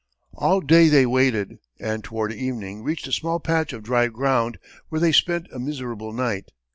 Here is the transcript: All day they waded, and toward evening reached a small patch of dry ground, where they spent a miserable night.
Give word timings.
All 0.33 0.61
day 0.61 0.87
they 0.87 1.05
waded, 1.05 1.59
and 1.79 2.03
toward 2.03 2.33
evening 2.33 2.81
reached 2.81 3.05
a 3.05 3.11
small 3.11 3.39
patch 3.39 3.71
of 3.71 3.83
dry 3.83 4.07
ground, 4.07 4.57
where 4.89 4.99
they 4.99 5.11
spent 5.11 5.45
a 5.53 5.59
miserable 5.59 6.11
night. 6.11 6.49